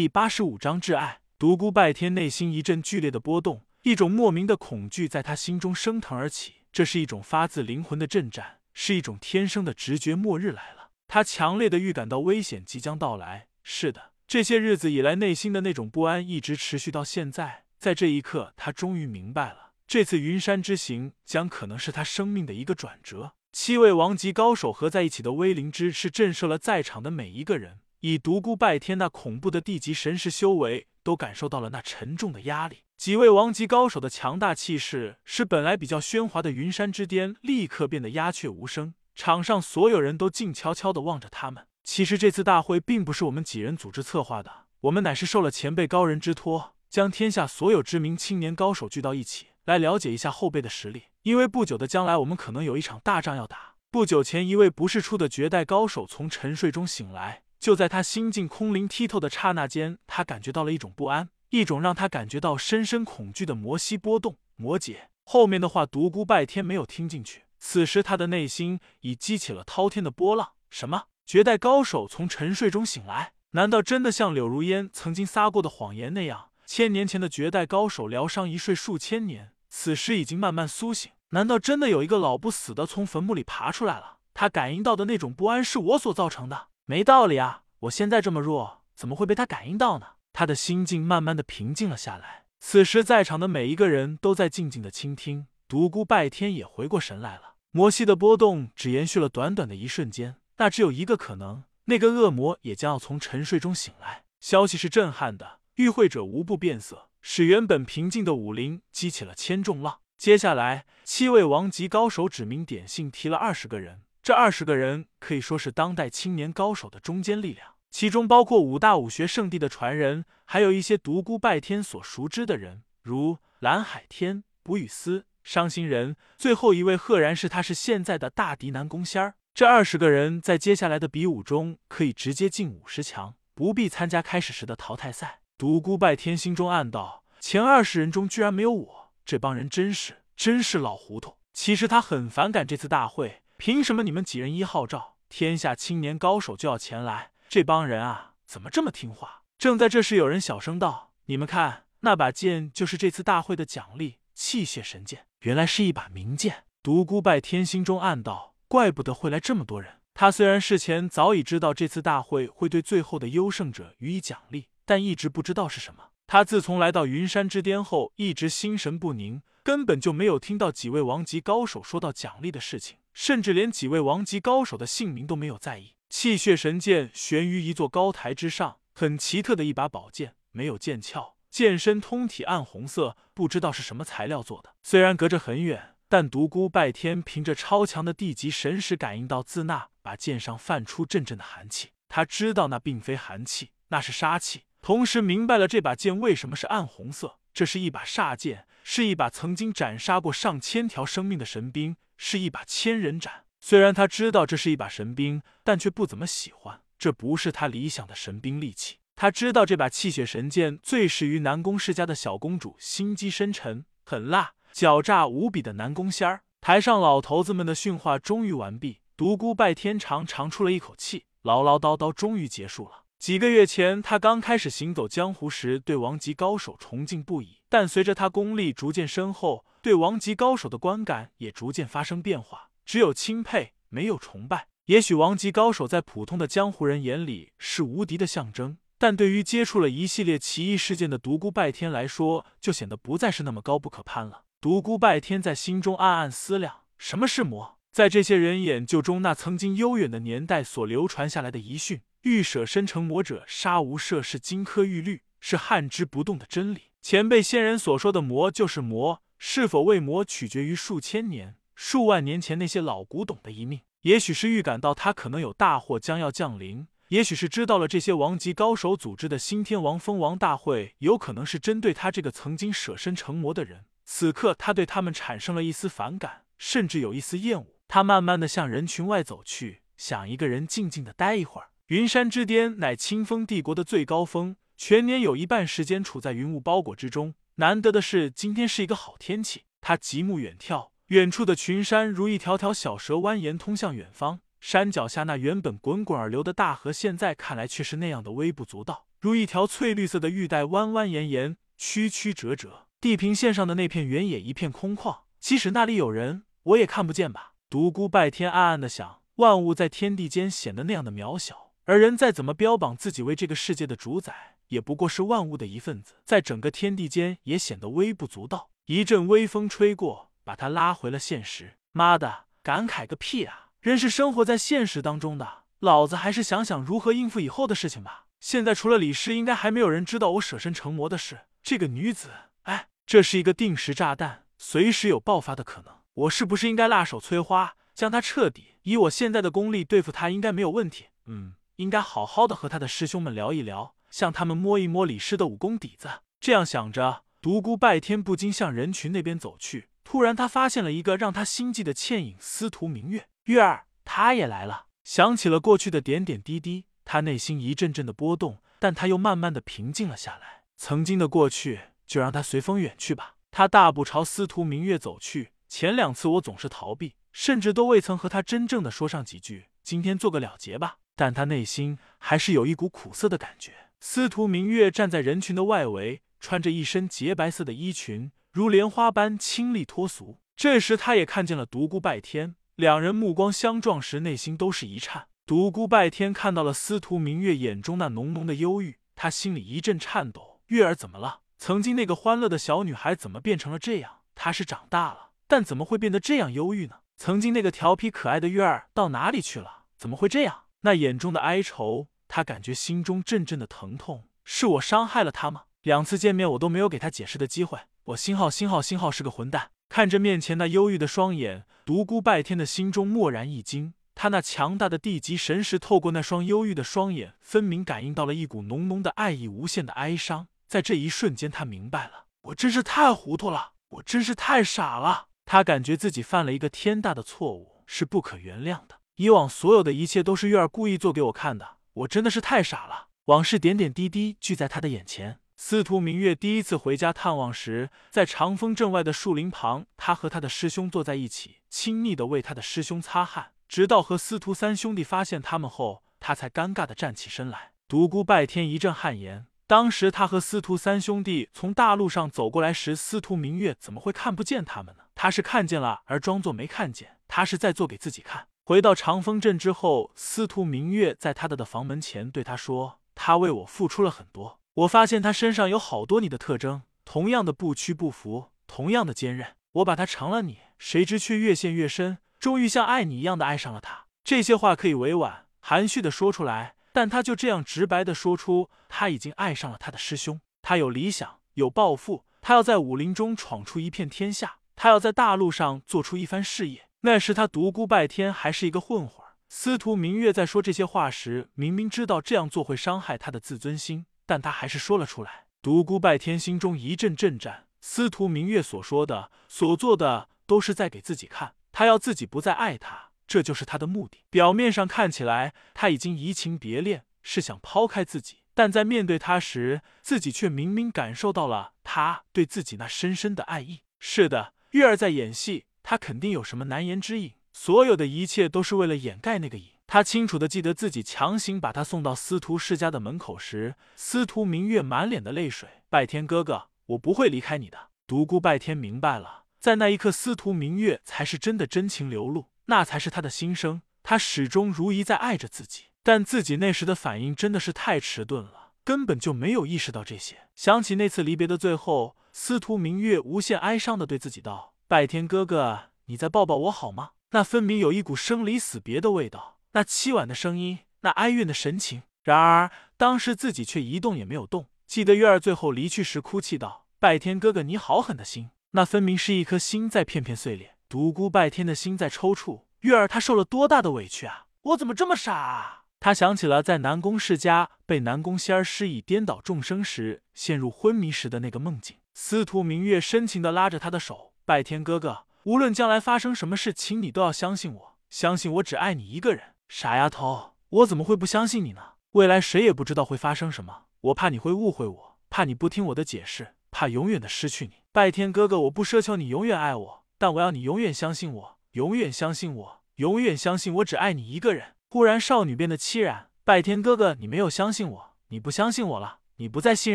[0.00, 1.20] 第八十五章挚爱。
[1.38, 6.62] 独孤拜天内心一阵剧烈的波动，一种莫名的恐惧在他心中升腾而起。
[6.72, 10.14] 这是一种发自灵魂的震颤，是一种天生的直觉。
[10.14, 13.48] 末日来了，他强烈的预感到危险即将到来。
[13.62, 17.64] 是的，这些日子以来，内心的那种不安一直持续到现在。
[17.76, 23.34] 在这一刻，他终于明白了，这次云山之行将可能是他生命的一个转折。
[23.52, 27.80] 七位王级高手合在一起的威灵之是震慑了在场的每一个人。
[28.00, 32.84] 以独孤拜天那恐怖的地级神识修为，都感受到了那沉重的压力。
[32.96, 38.94] 几位王级高手的强大气势，使本来比较喧哗的云山之巅立刻变得鸦雀无声。
[39.14, 41.66] 场上所有人都静悄悄地望着他们。
[41.82, 44.50] 其实这次大会并不是我们几人组织策划的，
[44.82, 51.04] 我们乃是受了前辈高人之托，将天下所有知名青年高手聚到一起，来了解一下后辈的实力。
[51.22, 53.74] 因为不久的将来，我们可能有一场大仗要打。
[53.90, 57.42] 不久前，一位不世出的绝代高手从沉睡中醒来。
[57.60, 64.38] 就在他心境空灵剔透的刹那间，他感觉到了一种不安，一种让他感觉到深深恐惧的摩西波动。
[64.56, 67.44] 摩羯后面的话，独孤拜天没有听进去。
[67.58, 70.52] 此时他的内心已激起了滔天的波浪。
[70.70, 71.04] 什么？
[71.26, 73.34] 绝代高手从沉睡中醒来？
[73.50, 81.12] 难道真的像柳如烟曾经撒过的谎言那样，千年前的绝代高手疗伤一睡数千年，此时已经慢慢苏醒？
[81.30, 84.16] 难道真的有一个老不死的从坟墓里爬出来了？
[84.32, 86.68] 他感应到的那种不安是我所造成的？
[86.86, 87.59] 没道理啊！
[87.80, 90.06] 我现在这么弱，怎么会被他感应到呢？
[90.34, 92.44] 他的心境慢慢的平静了下来。
[92.58, 95.46] 此时在场的每一个人都在静静的倾听。
[95.66, 97.54] 独孤拜天也回过神来了。
[97.70, 104.24] 魔系的波动只延续了短短的一瞬间，那只有一个可能，那个恶魔也将要从沉睡中醒来。
[104.40, 110.00] 消息是震撼的，与会者无不变色，使原本平静的武林激起了千重浪。
[110.18, 114.02] 接下来，七位王级高手指名点姓提了二十个人。
[114.22, 129.34] 这二十个人可以说是当代青年高手的中坚力量，其中包括五大武学圣地的传人，还有一些独孤拜天所熟知的人，如蓝海天、卜雨思、伤心人，最后一位赫然是他是现在的大敌南宫仙儿。
[129.54, 135.40] 这二十个人在接下来的比武中可以直接进五十强，不必参加开始时的淘汰赛。
[135.56, 141.36] 独孤拜天心中暗道：前二十人中居然没有我，这帮人真是真是老糊涂。
[141.52, 143.42] 其实他很反感这次大会。
[143.60, 147.32] 凭什么你们几人一号召，天下青年高手就要前来？
[147.46, 149.42] 这帮人啊，怎么这么听话？
[149.58, 155.26] 正在这时，有人小声道：“你们看，那把剑就是这次大会的奖励——器械神剑。
[155.40, 166.04] 原来是一把名剑。”独孤拜天心中暗道：“怪不得会来这么多人。”他虽然事前早已知道这次大会会对最后的优胜者予以奖励，但一直不知道是什么。
[166.26, 172.96] 他自从来到云山之巅后，一直心神不宁，根本就没有听到几位王级高手说到奖励的事情。
[173.20, 175.94] 甚至连几位王级高手的姓名都没有在意。
[176.08, 184.74] 气血神剑悬于一座高台之上，很奇特的一把宝剑，没有剑鞘，剑身通体暗红色，不知道是什么材料做的。
[184.82, 191.90] 虽然隔着很远，但独孤拜天凭着超强的地级神识感应到自那把剑上泛出阵阵的寒气。
[192.08, 194.62] 他知道那并非寒气，那是杀气。
[194.80, 201.98] 同时明白了这把剑为什么是暗红色，这是一把煞剑，是一把曾经斩杀过上千条生命的神兵。
[202.22, 206.82] 是一把千人斩，虽然他知道这是一把神兵，但却不怎么喜欢。
[206.98, 208.98] 这不是他理想的神兵利器。
[209.16, 216.42] 他知道这把气血神剑最适于南宫世家的小公主，心机深沉、狠辣、狡诈无比的南宫仙儿。
[216.60, 223.04] 台上老头子们的训话终于完毕，独孤拜天长长出了一口气，唠唠叨叨终于结束了。
[223.18, 229.64] 几个月前，他刚开始行走江湖时，对王级高手崇敬不已，但随着他功力逐渐深厚。
[229.82, 234.68] 对王级高手的观感也逐渐发生变化，只有钦佩，没有崇拜。
[234.86, 244.44] 也许王级高手在普通的江湖人眼里是无敌的象征，但对于接触了一系列奇异事件的独孤拜天来说，就显得不再是那么高不可攀了。
[244.60, 247.78] 独孤拜天在心中暗暗思量：什么是魔？
[247.90, 256.90] 在这些人研究中，那曾经悠远的年代所流传下来的遗训：欲舍身成魔者，杀无赦，是金科玉律，是汉之不动的真理。
[257.00, 259.22] 前辈仙人所说的魔就是魔。
[259.42, 263.80] 是否为魔，取决于数千年、数万年前那些老古董的一命。
[264.02, 273.86] 也许是预感到他可能有大祸将要降临，也许是知道了这些王级高手组织的新天王封王大会，有可能是针对他这个曾经舍身成魔的人。
[274.04, 277.66] 此刻，他对他们产生了一丝反感，甚至有一丝厌恶。
[277.88, 281.68] 他慢慢的向人群外走去，想一个人静静的待一会儿。
[281.86, 287.34] 云山之巅乃清风帝国的最高峰，全年有一半时间处在云雾包裹之中。
[287.60, 289.64] 难得的是，今天是一个好天气。
[289.82, 299.04] 他极目远眺，远处的群山如一条条小蛇蜿蜒通向远方，山脚下那原本滚滚而流的大河，现在看来却是那样的微不足道。
[299.20, 302.86] 如一条翠绿色的玉带，弯弯延延，曲曲折折。
[302.98, 307.52] 地平线上的那片原野一片空旷，即使那里有人，我也看不见吧？
[307.68, 309.20] 独孤拜天暗暗的想。
[309.36, 318.70] 万物在天地间显得那样的渺小，而人再怎么标榜自己为这个世界的主宰，也不过是万物的一份子，在整个天地间也显得微不足道。
[318.86, 321.76] 一阵微风吹过，把他拉回了现实。
[321.92, 323.68] 妈的，感慨个屁啊！
[323.80, 328.26] 人是生活在现实当中的，老子还是想想如何应付以后的事情吧。
[328.38, 331.40] 现在除了李师，应该还没有人知道我舍身成魔的事。
[331.62, 332.30] 这个女子，
[332.62, 335.94] 哎，这是一个定时炸弹，随时有爆发的可能。
[336.14, 338.76] 我是不是应该辣手摧花，将她彻底？
[338.82, 341.06] 以我现在的功力对付她应该没有问题。
[341.26, 346.22] 嗯，应该好好的和他的师兄们聊一聊，向他们摸一摸李师的武功底子。
[346.40, 349.88] 这样想着，独孤拜天不禁向人群那边走去。
[350.04, 353.28] 突然，他发现了一个让他心悸的倩影——司徒明月。
[353.44, 354.86] 月儿，他也来了。
[355.04, 360.64] 想起了过去的点点滴滴，他内心一阵阵的波动，但他又慢慢的平静了下来。
[360.76, 363.36] 曾经的过去，就让他随风远去吧。
[363.50, 365.52] 他大步朝司徒明月走去。
[365.68, 369.68] 前两次我总是逃避，甚至都未曾和他真正的说上几句。
[369.82, 370.96] 今天做个了结吧。
[371.14, 373.89] 但他内心还是有一股苦涩的感觉。
[374.02, 380.38] 司徒明月站在人群的外围，穿着一身洁白色的衣裙，如莲花般清丽脱俗。
[380.56, 382.56] 这时，他也看见了独孤拜天。
[382.76, 385.28] 两人目光相撞时，内心都是一颤。
[385.44, 390.60] 独孤拜天看到了司徒明月眼中那浓浓的忧郁，他心里一阵颤抖。
[390.68, 391.40] 月儿怎么了？
[391.58, 394.20] 曾经那个欢乐的小女孩怎么变成了这样？
[394.34, 397.00] 她是长大了，但怎么会变得这样忧郁呢？
[397.18, 399.84] 曾经那个调皮可爱的月儿到哪里去了？
[399.98, 400.64] 怎么会这样？
[400.82, 404.24] 那眼中的哀愁，他感觉心中阵阵的疼痛。
[404.44, 405.64] 是我伤害了他吗？
[405.82, 407.80] 两次见面我都没有给他解释的机会。
[408.04, 409.72] 我星号星号星号是个混蛋。
[409.88, 413.94] 看着面前那忧郁的双眼，独孤拜天的心中蓦然一惊。
[414.14, 420.46] 他那强大的地级神识透过那双忧郁的双眼，分明感应到了一股浓浓的爱意、无限的哀伤。
[420.68, 425.26] 在这一瞬间，他明白了：我真是太糊涂了，我真是太傻了。
[425.44, 429.00] 他感觉自己犯了一个天大的错误，是不可原谅的。
[429.16, 433.08] 以往所有的一切都是月儿故意做给我看的，我真的是太傻了。
[433.26, 435.40] 往事点点滴滴聚在他的眼前。
[435.56, 447.72] 司徒明月第一次回家探望时，在长风镇外的树林旁，他和他的师兄坐在一起，亲密的为他的师兄擦汗，直到和司徒三兄弟发现他们后，他才尴尬的站起身来。
[447.86, 455.04] 独孤拜天一阵汗颜，当时他和司徒三兄弟从大路上走过来时，司徒明月怎么会看不见他们呢？
[455.14, 458.46] 他是看见了而装作没看见，他是在做给自己看。
[458.70, 469.56] 回到长风镇之后，司徒明月在他的的房门前对他说：“他为我付出了很多。”我发现他身上有好多你的特征，同样的不屈不服，同样的坚韧。
[469.72, 474.04] 我把他成了你，谁知却越陷越深，终于像爱你一样的爱上了他。
[474.22, 480.40] 这些话可以委婉含蓄的说出来，但他就这样直白的说出，他已经爱上了他的师兄。
[480.62, 486.86] 他有理想，有抱负，他要在武林中闯出一片天下，他要在大陆上做出一番事业。
[487.02, 489.26] 那时他独孤拜天还是一个混混。
[489.48, 494.06] 司徒明月在说这些话时，明明知道这样做会伤害他的自尊心。
[494.26, 495.46] 但他还是说了出来。
[495.60, 501.54] 独孤拜天心中一阵阵颤，司徒明月所说的、所做的，都是在给自己看。
[501.72, 504.24] 他要自己不再爱他，这就是他的目的。
[504.30, 513.80] 表面上看起来，他已经移情别恋，是想抛开自己，但在面对他时，自己却明明感受到了他对自己那深深的爱意。
[513.98, 517.32] 是的，月儿在演戏，他肯定有什么难言之隐。
[517.52, 519.70] 所有的一切都是为了掩盖那个隐。
[519.88, 525.68] 他清楚的记得自己强行把他送到司徒世家的门口时，司徒明月满脸的泪水。
[525.88, 527.88] 拜天哥哥，我不会离开你的。
[528.06, 533.82] 独孤拜天明白了，在那一刻，司徒明月才是真的真情流露，那才是他的心声。
[534.04, 540.36] 他始终如一在爱着自己，但自己那时的反应真的是太迟钝了，根本就没有意识到这些。
[540.54, 549.60] 想起那次离别的最后，司徒明月无限哀伤的对自己道：“拜天哥哥，你再抱抱我好吗？”那分明有一股生离死别的味道。
[549.70, 554.66] 那凄婉的声音，那哀怨的神情，然而当时自己却一动也没有动。
[554.88, 560.74] 记得月儿最后离去时哭泣道：“拜天哥哥，你好狠的心！”那分明是一颗心在片片碎裂。
[560.88, 562.64] 独孤拜天的心在抽搐。
[562.80, 564.46] 月儿他受了多大的委屈啊！
[564.62, 565.32] 我怎么这么傻？
[565.32, 565.82] 啊？
[566.00, 571.98] 他想起了在南宫世家被南宫仙儿施以颠倒众生时，陷入昏迷时的那个梦境。
[572.12, 581.80] 司徒明月深情的拉着他的手：“拜天哥哥，无论将来发生什么事，请你都要相信我，相信我只爱你一个人。”傻丫头，我怎么会不相信你呢？
[582.14, 587.74] 未来谁也不知道会发生什么，我怕你会误会我，怕你不听我的解释，怕永远的失去你。
[587.92, 594.74] 拜天哥哥，我不奢求你永远爱我，但我要你永远相信我，永远相信我，永远相信我只爱你一个人。
[594.88, 596.30] 忽然，少女变得凄然。
[596.42, 599.94] 拜天哥哥，你没有相信我，你不相信我了，你不再信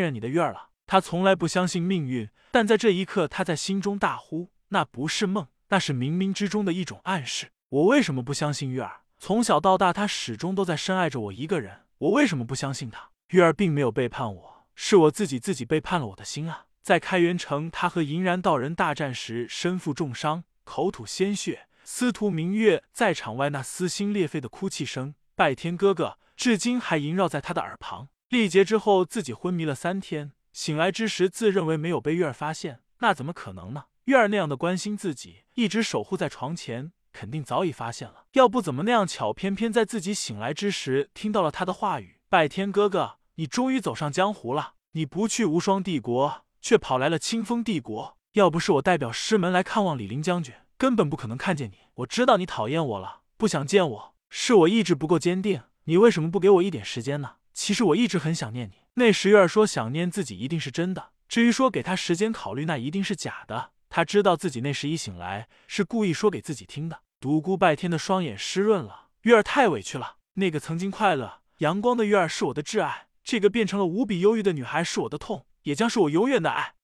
[0.00, 0.70] 任你的月儿了。
[0.86, 7.48] 他从来不相信命运，但在这一刻，他在心中大呼：那不是梦，那是冥冥之中的一种暗示。
[7.68, 9.00] 我为什么不相信月儿？
[9.18, 11.80] 从小到大，他始终都在深爱着我一个人。
[11.98, 13.10] 我为什么不相信他？
[13.30, 16.66] 月儿并没有背叛我，是我自己自己背叛了我的心啊！
[16.82, 21.66] 在开元城，他和银然道人大战时，身负重伤，口吐鲜血。
[21.82, 28.08] 司徒明月在场外那撕心裂肺的哭泣声，拜天哥哥，至今还萦绕在他的耳旁。
[28.28, 33.84] 历劫之后，自己昏迷了三天，醒来之时，自认为没有被月儿发现，那怎么可能呢？
[34.06, 36.92] 月儿那样的关心自己，一直守护在床前。
[37.12, 42.20] 肯定早已发现了，要不怎么那样巧，偏偏在自己醒来之时听到了他的话语。
[42.30, 44.76] 拜天哥哥，你终于走上江湖了。
[44.92, 48.16] 你不去无双帝国，却跑来了清风帝国。
[48.32, 51.80] 要不是我代表师门来看望李林将军，根本不可能看见你。
[51.96, 55.60] 我知道你讨厌我了，不想见我，是我意志不够坚定。
[55.84, 57.36] 你为什么不给我一点时间呢？
[57.52, 58.85] 其实我一直很想念你。
[58.98, 63.72] 那时月儿说想念自己一定是真的，至于说给他时间考虑，那一定是假的。
[63.90, 67.00] 他知道自己那时一醒来是故意说给自己听的。
[67.20, 70.16] 独孤拜天的双眼湿润了，月儿太委屈了。
[70.34, 76.75] 那个曾经快乐阳光的月儿是我的挚爱，这个变成了无比忧郁的女孩是我的痛，也将是我永远的爱。